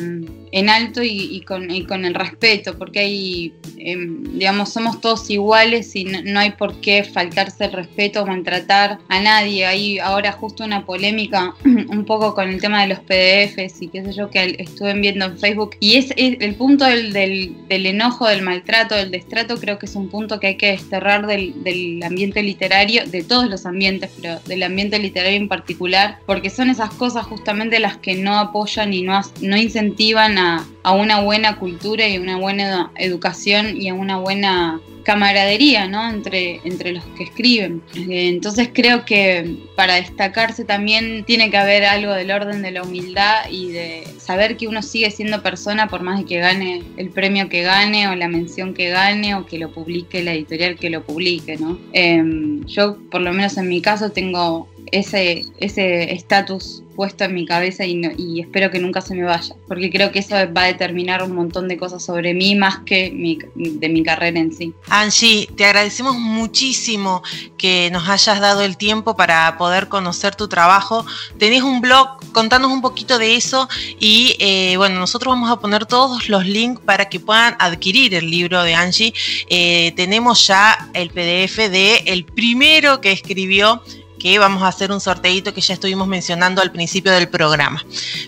en 0.52 0.68
alto 0.68 1.00
y, 1.02 1.40
con, 1.40 1.70
el 1.70 2.14
respeto, 2.14 2.76
porque 2.78 3.00
hay, 3.00 3.54
em, 3.78 4.38
digamos, 4.38 4.70
somos 4.70 5.00
todos 5.00 5.28
iguales 5.30 5.96
y 5.96 6.04
no, 6.04 6.38
hay 6.38 6.50
por 6.50 6.80
qué 6.80 7.04
faltarse 7.04 7.64
el 7.64 7.72
respeto 7.72 8.22
o 8.22 8.26
maltratar 8.26 8.98
a 9.08 9.20
nadie. 9.20 9.64
Hay 9.64 9.98
ahora 9.98 10.32
justo 10.32 10.62
una 10.62 10.84
polémica 10.84 11.54
un 11.64 12.04
poco 12.04 12.34
con 12.34 12.50
el 12.50 12.60
tema 12.60 12.82
de 12.82 12.88
los 12.88 13.00
PDFs 13.00 13.80
y 13.80 13.88
qué 13.88 14.04
sé 14.04 14.12
yo 14.12 14.30
que 14.30 14.56
estuve 14.58 14.92
viendo 14.94 15.24
en 15.24 15.38
Facebook. 15.38 15.76
Y 15.80 15.96
es, 15.96 16.12
el 16.16 16.54
punto 16.54 16.84
del, 16.84 17.12
del, 17.12 17.86
enojo, 17.86 18.28
del 18.28 18.42
maltrato, 18.42 18.94
del 18.94 19.10
destrato, 19.10 19.58
creo 19.58 19.78
que 19.78 19.86
es 19.86 19.96
un 19.96 20.08
punto 20.10 20.38
que 20.38 20.48
hay 20.48 20.56
que 20.56 20.72
desterrar 20.72 21.26
del, 21.26 21.64
del 21.64 22.02
ambiente 22.02 22.42
literario, 22.42 23.06
de 23.06 23.22
todos 23.22 23.48
los 23.48 23.64
ambientes, 23.64 24.10
pero 24.20 24.38
del 24.46 24.62
ambiente 24.62 24.98
literario 24.98 25.38
en 25.38 25.48
particular, 25.48 26.18
porque 26.26 26.50
son 26.50 26.68
esas 26.68 26.90
cosas 26.90 27.24
justamente 27.24 27.78
las 27.78 27.96
que 27.96 28.16
no 28.16 28.38
apoyan 28.38 28.92
y 28.92 29.02
no, 29.02 29.18
no 29.40 29.56
incentivan 29.56 30.38
a 30.38 30.41
a, 30.82 30.92
una 30.92 31.20
buena 31.20 31.58
cultura 31.58 32.08
y 32.08 32.18
una 32.18 32.36
buena 32.36 32.90
educación 32.96 33.76
y 33.80 33.88
a 33.88 33.94
una 33.94 34.18
buena 34.18 34.80
camaradería 35.04 35.88
¿no? 35.88 36.08
entre, 36.08 36.60
entre 36.64 36.92
los 36.92 37.04
que 37.16 37.24
escriben. 37.24 37.82
Entonces 37.94 38.70
creo 38.72 39.04
que 39.04 39.56
para 39.76 39.94
destacarse 39.94 40.64
también 40.64 41.24
tiene 41.24 41.50
que 41.50 41.56
haber 41.56 41.84
algo 41.84 42.12
del 42.12 42.30
orden 42.30 42.62
de 42.62 42.70
la 42.70 42.82
humildad 42.82 43.50
y 43.50 43.70
de 43.70 44.04
saber 44.18 44.56
que 44.56 44.68
uno 44.68 44.82
sigue 44.82 45.10
siendo 45.10 45.42
persona 45.42 45.88
por 45.88 46.02
más 46.02 46.20
de 46.20 46.24
que 46.24 46.38
gane 46.38 46.82
el 46.96 47.10
premio 47.10 47.48
que 47.48 47.62
gane 47.62 48.08
o 48.08 48.14
la 48.14 48.28
mención 48.28 48.74
que 48.74 48.88
gane 48.88 49.34
o 49.34 49.46
que 49.46 49.58
lo 49.58 49.72
publique 49.72 50.22
la 50.22 50.32
editorial 50.32 50.76
que 50.76 50.90
lo 50.90 51.02
publique. 51.02 51.56
¿no? 51.56 51.78
Em, 51.92 52.64
yo 52.66 52.96
por 53.10 53.20
lo 53.20 53.32
menos 53.32 53.56
en 53.56 53.68
mi 53.68 53.80
caso 53.80 54.10
tengo 54.10 54.68
ese 54.90 55.44
estatus 55.58 56.82
puesto 56.94 57.24
en 57.24 57.34
mi 57.34 57.46
cabeza 57.46 57.84
y, 57.84 58.40
espero 58.40 58.70
que 58.70 58.78
nunca 58.78 59.00
se 59.00 59.14
me 59.14 59.24
vaya, 59.24 59.54
porque 59.66 59.90
creo 59.90 60.12
que 60.12 60.18
eso 60.18 60.34
va 60.54 60.64
a 60.64 60.66
determinar 60.66 61.22
un 61.22 61.34
montón 61.34 61.68
de 61.68 61.76
cosas 61.76 62.04
sobre 62.04 62.34
mí 62.34 62.54
más 62.54 62.80
que 62.80 63.10
de 63.54 63.88
mi 63.88 64.02
carrera 64.02 64.38
en 64.38 64.52
sí. 64.52 64.74
Angie, 64.92 65.48
te 65.56 65.64
agradecemos 65.64 66.16
muchísimo 66.16 67.22
que 67.56 67.88
nos 67.90 68.06
hayas 68.10 68.40
dado 68.40 68.60
el 68.60 68.76
tiempo 68.76 69.16
para 69.16 69.56
poder 69.56 69.88
conocer 69.88 70.34
tu 70.34 70.48
trabajo. 70.48 71.06
Tenés 71.38 71.62
un 71.62 71.80
blog, 71.80 72.20
contanos 72.32 72.70
un 72.70 72.82
poquito 72.82 73.18
de 73.18 73.36
eso 73.36 73.70
y 73.98 74.36
eh, 74.38 74.76
bueno, 74.76 75.00
nosotros 75.00 75.32
vamos 75.32 75.50
a 75.50 75.58
poner 75.60 75.86
todos 75.86 76.28
los 76.28 76.44
links 76.44 76.82
para 76.84 77.08
que 77.08 77.20
puedan 77.20 77.56
adquirir 77.58 78.14
el 78.14 78.30
libro 78.30 78.62
de 78.62 78.74
Angie. 78.74 79.14
Eh, 79.48 79.94
tenemos 79.96 80.46
ya 80.46 80.90
el 80.92 81.08
PDF 81.08 81.56
de 81.70 82.02
el 82.04 82.26
primero 82.26 83.00
que 83.00 83.12
escribió 83.12 83.82
que 84.22 84.38
vamos 84.38 84.62
a 84.62 84.68
hacer 84.68 84.92
un 84.92 85.00
sorteito 85.00 85.52
que 85.52 85.60
ya 85.60 85.74
estuvimos 85.74 86.06
mencionando 86.06 86.62
al 86.62 86.70
principio 86.70 87.10
del 87.10 87.28
programa. 87.28 87.84